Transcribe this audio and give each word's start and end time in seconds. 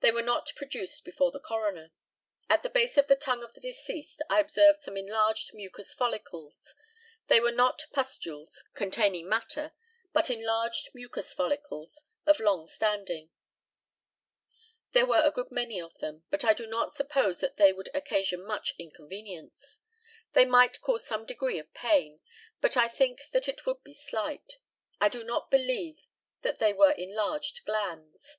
They 0.00 0.10
were 0.10 0.22
not 0.22 0.54
produced 0.56 1.04
before 1.04 1.30
the 1.30 1.38
coroner. 1.38 1.92
At 2.48 2.62
the 2.62 2.70
base 2.70 2.96
of 2.96 3.08
the 3.08 3.14
tongue 3.14 3.42
of 3.42 3.52
the 3.52 3.60
deceased 3.60 4.22
I 4.30 4.40
observed 4.40 4.80
some 4.80 4.96
enlarged 4.96 5.52
mucous 5.52 5.92
follicles; 5.92 6.72
they 7.26 7.40
were 7.40 7.52
not 7.52 7.84
pustules 7.92 8.64
containing 8.72 9.28
matter, 9.28 9.72
but 10.14 10.30
enlarged 10.30 10.94
mucous 10.94 11.34
follicles 11.34 12.06
of 12.24 12.40
long 12.40 12.66
standing. 12.66 13.28
There 14.92 15.04
were 15.04 15.20
a 15.20 15.30
good 15.30 15.50
many 15.50 15.78
of 15.78 15.92
them, 15.98 16.24
but 16.30 16.42
I 16.42 16.54
do 16.54 16.66
not 16.66 16.94
suppose 16.94 17.40
that 17.40 17.58
they 17.58 17.74
would 17.74 17.90
occasion 17.94 18.46
much 18.46 18.74
inconvenience. 18.78 19.80
They 20.32 20.46
might 20.46 20.80
cause 20.80 21.06
some 21.06 21.26
degree 21.26 21.58
of 21.58 21.74
pain, 21.74 22.20
but 22.62 22.78
I 22.78 22.88
think 22.88 23.28
that 23.32 23.46
it 23.46 23.66
would 23.66 23.82
be 23.84 23.92
slight. 23.92 24.54
I 25.02 25.10
do 25.10 25.22
not 25.22 25.50
believe 25.50 25.98
that 26.40 26.60
they 26.60 26.72
were 26.72 26.92
enlarged 26.92 27.66
glands. 27.66 28.38